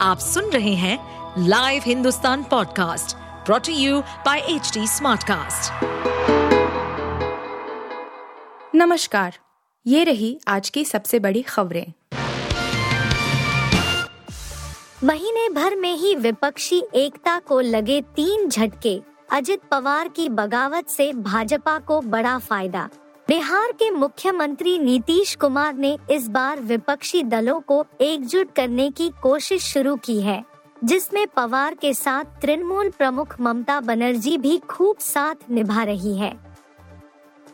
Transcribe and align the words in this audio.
आप 0.00 0.18
सुन 0.18 0.44
रहे 0.44 0.74
हैं 0.74 0.98
live 1.48 1.82
Hindustan 1.86 2.42
podcast 2.42 3.16
brought to 3.46 3.72
you 3.72 4.00
by 4.00 4.38
H 4.38 4.72
Smartcast. 4.78 5.72
नमस्कार 8.74 9.38
ये 9.86 10.04
रही 10.04 10.40
आज 10.48 10.70
की 10.70 10.84
सबसे 10.84 11.18
बड़ी 11.18 11.42
खबरें। 11.42 11.92
महीने 15.04 15.48
भर 15.48 15.76
में 15.76 15.94
ही 15.94 16.14
विपक्षी 16.14 16.82
एकता 16.94 17.38
को 17.38 17.60
लगे 17.60 18.00
तीन 18.00 18.48
झटके। 18.48 19.00
अजित 19.32 19.60
पवार 19.70 20.08
की 20.08 20.28
बगावत 20.28 20.88
से 20.88 21.12
भाजपा 21.12 21.78
को 21.78 22.00
बड़ा 22.00 22.38
फ़ायदा। 22.38 22.88
बिहार 23.28 23.72
के 23.72 23.90
मुख्यमंत्री 23.90 24.78
नीतीश 24.78 25.34
कुमार 25.34 25.74
ने 25.74 25.98
इस 26.10 26.28
बार 26.28 26.60
विपक्षी 26.60 27.22
दलों 27.22 27.60
को 27.60 27.86
एकजुट 28.00 28.52
करने 28.52 28.90
की 28.90 29.08
कोशिश 29.22 29.62
शुरू 29.62 29.96
की 29.96 30.20
है, 30.20 30.44
जिसमें 30.84 31.26
पवार 31.26 31.74
के 31.74 31.94
साथ 31.94 32.24
तृणमूल 32.42 32.90
प्रमुख 32.90 33.40
ममता 33.40 33.80
बनर्जी 33.80 34.38
भी 34.38 34.58
खूब 34.58 34.98
साथ 34.98 35.50
निभा 35.50 35.82
रही 35.82 36.16
है। 36.18 36.32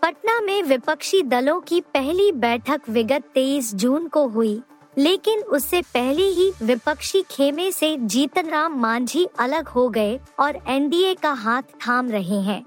पटना 0.03 0.41
में 0.41 0.63
विपक्षी 0.63 1.23
दलों 1.23 1.61
की 1.61 1.81
पहली 1.81 2.33
बैठक 2.33 2.81
विगत 2.89 3.25
23 3.35 3.75
जून 3.75 4.09
को 4.09 4.27
हुई, 4.27 4.63
लेकिन 4.99 5.41
उससे 5.41 5.83
पहले 5.83 6.25
ही 6.25 6.53
विपक्षी 6.63 7.23
खेमे 7.31 7.71
से 7.73 7.97
जीतन 7.97 8.49
राम 8.49 8.81
मांझी 8.81 9.27
अलग 9.39 9.69
हो 9.69 9.89
गए 9.89 10.21
और 10.41 10.59
एनडीए 10.67 11.15
का 11.15 11.33
हाथ 11.33 11.63
थाम 11.63 12.11
रहे 12.11 12.41
हैं। 12.41 12.65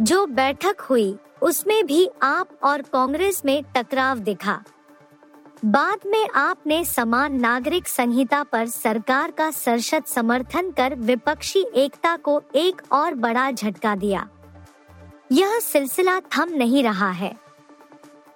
जो 0.00 0.26
बैठक 0.26 0.80
हुई 0.80 1.16
उसमें 1.44 1.86
भी 1.86 2.10
आप 2.22 2.48
और 2.62 2.82
कांग्रेस 2.82 3.42
में 3.44 3.64
टकराव 3.76 4.18
दिखा। 4.18 4.64
बाद 5.64 5.98
में 6.06 6.28
आपने 6.28 6.84
समान 6.84 7.40
नागरिक 7.40 7.88
संहिता 7.88 8.42
पर 8.42 8.66
सरकार 8.66 9.30
का 9.30 9.50
सरसद 9.50 10.04
समर्थन 10.04 10.70
कर 10.70 10.94
विपक्षी 10.94 11.66
एकता 11.74 12.16
को 12.16 12.42
एक 12.54 12.82
और 12.92 13.14
बड़ा 13.14 13.50
झटका 13.50 13.96
दिया। 13.96 14.28
यह 15.32 15.58
सिलसिला 15.58 16.20
थम 16.20 16.48
नहीं 16.50 16.84
रहा 16.84 17.10
है। 17.10 17.36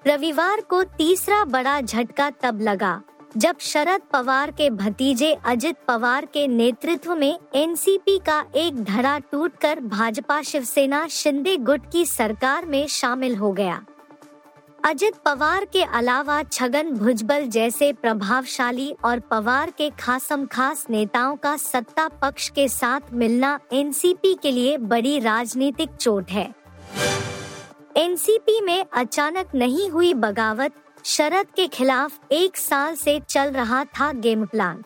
रविवार 0.06 0.60
को 0.60 0.82
तीसरा 0.82 1.44
बड़ा 1.44 1.80
झटका 1.80 2.30
तब 2.30 2.60
लगा। 2.60 3.02
जब 3.36 3.56
शरद 3.60 4.00
पवार 4.12 4.50
के 4.50 4.70
भतीजे 4.70 5.32
अजित 5.44 5.76
पवार 5.88 6.24
के 6.24 6.46
नेतृत्व 6.48 7.14
में 7.14 7.38
एनसीपी 7.54 8.18
का 8.18 8.44
एक 8.56 8.82
धड़ा 8.84 9.18
टूटकर 9.18 9.80
भाजपा 9.80 10.42
शिवसेना 10.42 11.06
शिंदे 11.08 11.56
गुट 11.56 11.90
की 11.92 12.06
सरकार 12.06 12.66
में 12.66 12.86
शामिल 12.86 13.36
हो 13.36 13.52
गया। 13.52 13.84
अजित 14.84 15.14
पवार 15.14 15.64
के 15.64 15.82
अलावा 15.82 16.42
छगन 16.42 16.90
भुजबल 16.90 17.46
जैसे 17.46 17.92
प्रभावशाली 17.92 18.94
और 19.04 19.20
पवार 19.20 19.70
के 19.70 19.90
खासम 19.90 20.46
खास 20.46 20.86
नेताओं 20.90 21.36
का 21.36 21.56
सत्ता 21.56 22.08
पक्ष 22.08 22.48
के 22.48 22.68
साथ 22.68 23.12
मिलना 23.12 23.58
एनसीपी 23.72 24.34
के 24.34 24.50
लिए 24.50 24.76
बड़ी 24.78 25.18
राजनीतिक 25.18 25.90
चोट 25.90 26.30
है। 26.30 26.54
एनसीपी 27.96 28.60
में 28.60 28.84
अचानक 28.92 29.54
नहीं 29.54 29.90
हुई 29.90 30.14
बगावत 30.14 30.72
शरद 31.04 31.46
के 31.56 31.66
खिलाफ 31.66 32.32
एक 32.32 32.56
साल 32.56 32.94
से 32.94 33.20
चल 33.28 33.50
रहा 33.50 33.84
था 33.84 34.12
गेम 34.12 34.44
प्लान। 34.46 34.82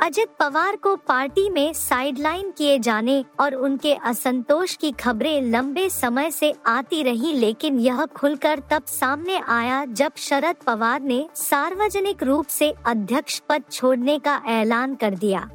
अजित 0.00 0.28
पवार 0.38 0.76
को 0.76 0.94
पार्टी 0.96 1.48
में 1.50 1.72
साइडलाइन 1.72 2.50
किए 2.50 2.78
जाने 2.78 3.24
और 3.40 3.54
उनके 3.54 3.94
असंतोष 3.94 4.76
की 4.76 4.90
खबरें 4.92 5.42
लंबे 5.42 5.88
समय 5.90 6.30
से 6.30 6.52
आती 6.66 7.02
रही, 7.02 7.32
लेकिन 7.32 7.78
यह 7.78 8.04
खुलकर 8.06 8.62
तब 8.70 8.84
सामने 8.84 9.38
आया 9.38 9.84
जब 9.84 10.12
शरद 10.16 10.56
पवार 10.56 11.00
ने 11.00 11.26
सार्वजनिक 11.34 12.22
रूप 12.22 12.46
से 12.46 12.74
अध्यक्ष 12.86 13.40
पद 13.48 13.62
छोड़ने 13.72 14.18
का 14.18 14.40
ऐलान 14.48 14.94
कर 14.94 15.14
दिया। 15.14 15.48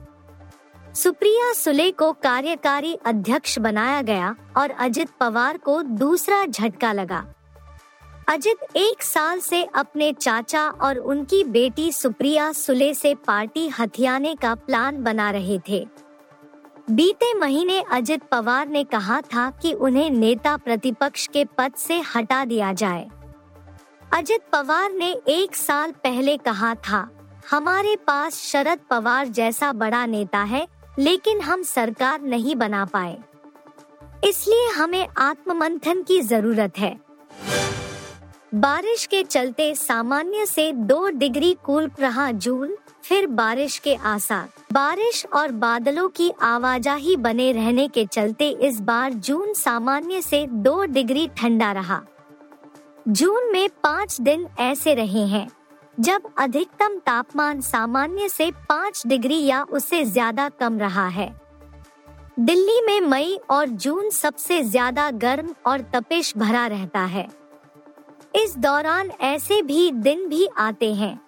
सुप्रिया 0.93 1.53
सुले 1.53 1.91
को 1.91 2.11
कार्यकारी 2.13 2.93
अध्यक्ष 3.05 3.59
बनाया 3.59 4.01
गया 4.01 4.35
और 4.57 4.71
अजित 4.71 5.09
पवार 5.19 5.57
को 5.57 5.81
दूसरा 5.81 6.45
झटका 6.45 6.91
लगा। 6.91 7.25
अजित 8.27 8.75
एक 8.75 9.03
साल 9.03 9.39
से 9.39 9.63
अपने 9.75 10.11
चाचा 10.13 10.67
और 10.69 10.97
उनकी 10.97 11.43
बेटी 11.43 11.91
सुप्रिया 11.91 12.51
सुले 12.51 12.93
से 12.93 13.13
पार्टी 13.15 13.67
हथियाने 13.69 14.33
का 14.35 14.53
प्लान 14.55 15.01
बना 15.03 15.29
रहे 15.31 15.59
थे। 15.69 15.79
बीते 16.91 17.33
महीने 17.33 17.79
अजित 17.91 18.23
पवार 18.23 18.67
ने 18.67 18.83
कहा 18.83 19.21
था 19.23 19.49
कि 19.61 19.73
उन्हें 19.73 20.09
नेता 20.09 20.57
प्रतिपक्ष 20.57 21.27
के 21.27 21.45
पद 21.57 21.75
से 21.77 22.01
हटा 22.15 22.43
दिया 22.45 22.73
जाए। 22.73 23.07
अजित 24.13 24.41
पवार 24.51 24.91
ने 24.91 25.11
एक 25.29 25.55
साल 25.55 25.91
पहले 26.03 26.37
कहा 26.37 26.75
था, 26.75 27.07
हमारे 27.51 27.95
पास 28.07 28.41
शरद 28.41 28.79
पवार 28.89 29.27
जैसा 29.29 29.71
बड़ा 29.73 30.05
नेता 30.05 30.43
है, 30.43 30.67
लेकिन 30.99 31.41
हम 31.41 31.63
सरकार 31.63 32.21
नहीं 32.21 32.55
बना 32.55 32.85
पाए। 32.85 33.17
इसलिए 34.23 34.69
हमें 34.71 35.07
आत्ममंथन 35.17 36.03
की 36.03 36.21
ज़रूरत 36.21 36.77
है। 36.77 37.06
बारिश 38.51 39.05
के 39.05 39.21
चलते 39.23 39.73
सामान्य 39.75 40.45
से 40.45 40.71
दो 40.71 41.07
डिग्री 41.09 41.53
कूल 41.63 41.89
रहा 41.99 42.29
जून, 42.31 42.75
फिर 43.03 43.25
बारिश 43.27 43.77
के 43.77 43.95
आसार 43.95 44.49
बारिश 44.73 45.25
और 45.33 45.51
बादलों 45.53 46.07
की 46.09 46.29
आवाजाही 46.41 47.15
बने 47.15 47.51
रहने 47.51 47.87
के 47.87 48.05
चलते 48.05 48.49
इस 48.61 48.79
बार 48.79 49.13
जून 49.13 49.53
सामान्य 49.53 50.21
से 50.21 50.45
दो 50.47 50.83
डिग्री 50.85 51.27
ठंडा 51.37 51.71
रहा। 51.71 52.01
जून 53.05 53.51
में 53.53 53.67
पाँच 53.83 54.19
दिन 54.21 54.47
ऐसे 54.59 54.93
रहे 54.93 55.25
हैं, 55.25 55.47
जब 55.97 56.29
अधिकतम 56.37 56.97
तापमान 56.97 57.61
सामान्य 57.61 58.29
से 58.29 58.49
पाँच 58.69 59.01
डिग्री 59.07 59.43
या 59.45 59.61
उससे 59.63 60.03
ज़्यादा 60.05 60.47
कम 60.49 60.79
रहा 60.79 61.07
है। 61.07 61.29
दिल्ली 62.39 62.81
में 62.81 62.99
मई 63.01 63.37
और 63.49 63.67
जून 63.67 64.09
सबसे 64.11 64.61
ज़्यादा 64.63 65.09
गर्म 65.13 65.53
और 65.65 65.81
तपिश 65.93 66.33
भरा 66.37 66.65
रहता 66.67 66.99
है। 67.01 67.27
इस 68.37 68.57
दौरान 68.57 69.11
ऐसे 69.21 69.61
भी 69.61 69.91
दिन 69.91 70.27
भी 70.27 70.47
आते 70.57 70.93
हैं, 70.93 71.19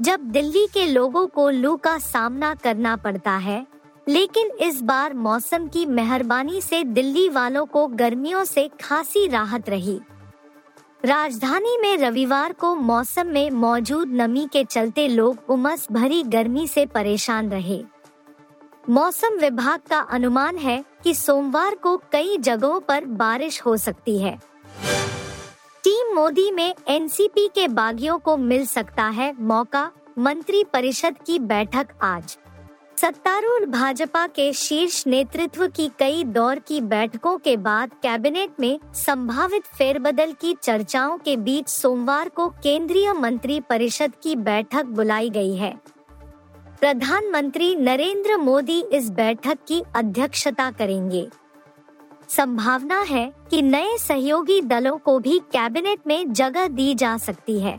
जब 0.00 0.20
दिल्ली 0.20 0.66
के 0.66 0.86
लोगों 0.86 1.26
को 1.26 1.50
लू 1.50 1.76
का 1.76 1.98
सामना 1.98 2.54
करना 2.54 2.96
पड़ता 2.96 3.30
है। 3.30 3.66
लेकिन 4.08 4.50
इस 4.60 4.82
बार 4.82 5.14
मौसम 5.14 5.68
की 5.68 5.86
मेहरबानी 5.86 6.60
से 6.60 6.84
दिल्ली 6.84 7.28
वालों 7.28 7.66
को 7.66 7.86
गर्मियों 7.86 8.44
से 8.44 8.70
खासी 8.82 9.26
राहत 9.26 9.68
रही। 9.68 10.00
राजधानी 11.04 11.78
में 11.78 11.96
रविवार 11.96 12.52
को 12.52 12.74
मौसम 12.74 13.26
में 13.26 13.50
मौजूद 13.50 14.08
नमी 14.08 14.48
के 14.52 14.64
चलते 14.64 15.08
लोग 15.08 15.38
उमस 15.48 15.88
भरी 15.92 16.22
गर्मी 16.22 16.66
से 16.66 16.86
परेशान 16.86 17.50
रहे। 17.50 17.84
मौसम 18.90 19.38
विभाग 19.38 19.80
का 19.90 19.98
अनुमान 19.98 20.56
है 20.56 20.84
कि 21.04 21.14
सोमवार 21.14 21.74
को 21.74 21.96
कई 21.96 22.36
जगहों 22.38 22.80
पर 22.80 23.04
बारिश 23.04 23.62
हो 23.66 23.76
सकती 23.76 24.18
है। 24.18 24.49
मोदी 26.14 26.50
में 26.50 26.74
एनसीपी 26.88 27.46
के 27.48 27.68
बागियों 27.68 28.18
को 28.18 28.36
मिल 28.36 28.66
सकता 28.66 29.04
है 29.04 29.34
मौका, 29.40 29.90
मंत्री 30.18 30.64
परिषद 30.64 31.16
की 31.26 31.38
बैठक 31.38 31.88
आज। 32.02 32.38
सत्तारूढ़ 32.96 33.64
भाजपा 33.64 34.26
के 34.26 34.52
शीर्ष 34.52 35.06
नेतृत्व 35.06 35.66
की 35.66 35.90
कई 35.98 36.24
दौर 36.24 36.58
की 36.58 36.80
बैठकों 36.80 37.36
के 37.38 37.56
बाद 37.56 37.90
कैबिनेट 38.02 38.50
में 38.60 38.78
संभावित 38.94 39.62
फेरबदल 39.78 40.32
की 40.32 40.56
चर्चाओं 40.62 41.18
के 41.18 41.36
बीच 41.36 41.68
सोमवार 41.68 42.28
को 42.28 42.48
केंद्रीय 42.48 43.12
मंत्री 43.12 43.60
परिषद 43.60 44.12
की 44.22 44.36
बैठक 44.36 44.84
बुलाई 44.84 45.30
गई 45.30 45.54
है। 45.56 45.74
प्रधानमंत्री 46.80 47.74
नरेंद्र 47.76 48.36
मोदी 48.36 48.80
इस 48.92 49.10
बैठक 49.10 49.58
की 49.68 49.82
अध्यक्षता 49.96 50.70
करेंगे। 50.70 51.28
संभावना 52.30 53.00
है 53.00 53.32
कि 53.50 53.60
नए 53.62 53.96
सहयोगी 53.98 54.60
दलों 54.60 54.96
को 54.98 55.18
भी 55.18 55.38
कैबिनेट 55.52 56.06
में 56.06 56.32
जगह 56.32 56.68
दी 56.68 56.94
जा 56.94 57.16
सकती 57.16 57.58
है। 57.60 57.78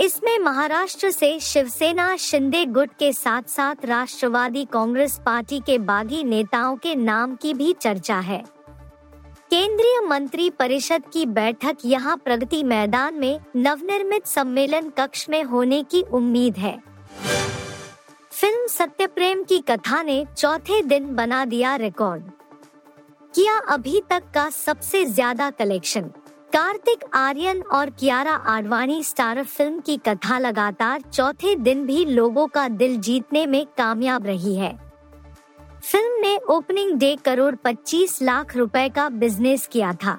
इसमें 0.00 0.38
महाराष्ट्र 0.38 1.10
से 1.10 1.38
शिवसेना 1.40 2.16
शिंदे 2.16 2.64
गुट 2.64 2.90
के 2.98 3.12
साथ 3.12 3.42
साथ 3.42 3.84
राष्ट्रवादी 3.84 4.64
कांग्रेस 4.64 5.20
पार्टी 5.26 5.60
के 5.60 5.78
बागी 5.78 6.22
नेताओं 6.24 6.76
के 6.76 6.94
नाम 6.94 7.34
की 7.34 7.54
भी 7.54 7.72
चर्चा 7.72 8.18
है। 8.18 8.42
केंद्रीय 9.50 10.00
मंत्री 10.00 10.48
परिषद 10.50 11.02
की 11.12 11.24
बैठक 11.26 11.76
यहाँ 11.84 12.16
प्रगति 12.16 12.62
मैदान 12.64 13.14
में 13.14 13.40
नवनिर्मित 13.56 14.26
सम्मेलन 14.26 14.88
कक्ष 14.90 15.28
में 15.28 15.42
होने 15.42 15.82
की 15.82 16.02
उम्मीद 16.02 16.58
है। 16.58 16.76
फ़िल्म 18.30 18.66
सत्य 18.66 19.06
प्रेम 19.06 19.42
की 19.42 19.58
कथा 19.58 20.02
ने 20.02 20.24
चौथे 20.36 20.82
दिन 20.82 21.14
बना 21.14 21.44
दिया 21.44 21.74
रिकॉर्ड। 21.76 22.22
किया 23.34 23.52
अभी 23.68 24.00
तक 24.10 24.22
का 24.34 24.48
सबसे 24.50 25.04
ज़्यादा 25.04 25.48
कलेक्शन। 25.50 26.10
कार्तिक 26.52 27.04
आर्यन 27.14 27.60
और 27.72 27.90
कियारा 27.90 28.32
आडवाणी 28.32 29.02
स्टार 29.02 29.42
फ़िल्म 29.44 29.80
की 29.80 29.96
कथा 29.96 30.38
लगातार 30.38 31.00
चौथे 31.02 31.54
दिन 31.56 31.84
भी 31.86 32.04
लोगों 32.04 32.46
का 32.46 32.66
दिल 32.68 32.96
जीतने 32.98 33.44
में 33.46 33.64
कामयाब 33.78 34.26
रही 34.26 34.54
है। 34.56 34.76
फ़िल्म 35.82 36.20
ने 36.20 36.36
ओपनिंग 36.48 36.92
डे 36.98 37.14
करोड़ 37.16 37.54
25 37.56 38.20
लाख 38.22 38.56
रुपए 38.56 38.88
का 38.88 39.08
बिज़नेस 39.08 39.66
किया 39.66 39.92
था। 39.94 40.18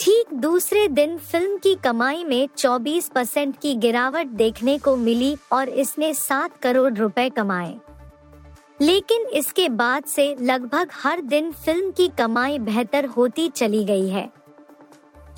ठीक 0.00 0.32
दूसरे 0.34 0.86
दिन 0.88 1.16
फ़िल्म 1.18 1.56
की 1.56 1.74
कमाई 1.74 2.24
में 2.24 2.48
24 2.56 3.08
परसेंट 3.08 3.56
की 3.56 3.74
गिरावट 3.76 4.26
देखने 4.36 4.76
को 4.78 4.96
मिली 4.96 5.36
और 5.52 5.68
इसने 5.68 6.12
सात 6.14 6.56
करोड़ 6.56 6.92
रुपए 6.92 7.28
कमाए। 7.28 7.74
लेकिन 8.80 9.26
इसके 9.28 9.68
बाद 9.68 10.04
से 10.04 10.34
लगभग 10.40 10.90
हर 10.94 11.20
दिन 11.20 11.50
फ़िल्म 11.54 11.90
की 11.90 12.08
कमाई 12.18 12.58
बेहतर 12.58 13.04
होती 13.06 13.48
चली 13.48 13.84
गई 13.84 14.08
है। 14.08 14.28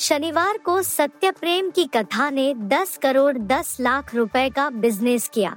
शनिवार 0.01 0.59
को 0.59 0.81
सत्य 0.83 1.31
प्रेम 1.31 1.71
की 1.71 1.85
कथा 1.87 2.29
ने 2.31 2.53
10 2.69 2.97
करोड़ 2.97 3.37
10 3.39 3.77
लाख 3.81 4.15
रुपए 4.15 4.49
का 4.51 4.69
बिज़नेस 4.71 5.29
किया। 5.29 5.57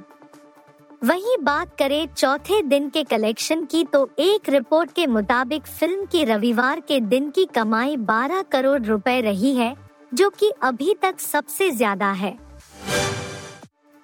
वहीं 1.03 1.37
बात 1.41 1.75
करें 1.79 2.07
चौथे 2.07 2.61
दिन 2.61 2.89
के 2.89 3.03
कलेक्शन 3.03 3.63
की 3.65 3.83
तो 3.83 4.09
एक 4.19 4.49
रिपोर्ट 4.49 4.91
के 4.91 5.05
मुताबिक 5.07 5.67
फ़िल्म 5.69 6.05
की 6.05 6.23
रविवार 6.23 6.79
के 6.79 6.99
दिन 7.01 7.29
की 7.29 7.45
कमाई 7.45 7.97
12 7.99 8.43
करोड़ 8.51 8.81
रुपए 8.81 9.19
रही 9.21 9.53
है, 9.55 9.75
जो 10.13 10.29
कि 10.29 10.51
अभी 10.63 10.95
तक 11.01 11.19
सबसे 11.19 11.69
ज़्यादा 11.71 12.11
है। 12.13 12.37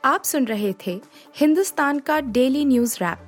आप 0.04 0.24
सुन 0.24 0.45
रहे 0.45 0.74
थे 0.86 1.00
हिंदुस्तान 1.36 2.00
का 2.00 2.19
डेली 2.22 2.66
न्यूज़ 2.66 2.98
रैप। 3.01 3.27